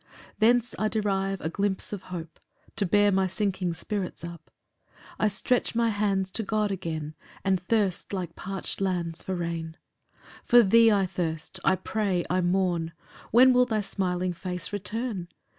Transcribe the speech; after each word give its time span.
5 0.01 0.35
Thence 0.39 0.73
I 0.79 0.87
derive 0.87 1.39
a 1.41 1.49
glimpse 1.51 1.93
of 1.93 2.01
hope 2.09 2.39
To 2.77 2.87
bear 2.87 3.11
my 3.11 3.27
sinking 3.27 3.75
spirits 3.75 4.23
up; 4.23 4.49
I 5.19 5.27
stretch 5.27 5.75
my 5.75 5.89
hands 5.89 6.31
to 6.31 6.41
God 6.41 6.71
again, 6.71 7.13
And 7.45 7.59
thirst 7.59 8.11
like 8.11 8.35
parched 8.35 8.81
lands 8.81 9.21
for 9.21 9.35
rain. 9.35 9.77
6 10.37 10.37
For 10.45 10.63
thee 10.63 10.91
I 10.91 11.05
thirst, 11.05 11.59
I 11.63 11.75
pray, 11.75 12.25
I 12.31 12.41
mourn; 12.41 12.93
When 13.29 13.53
will 13.53 13.67
thy 13.67 13.81
smiling 13.81 14.33
face 14.33 14.73
return? 14.73 15.27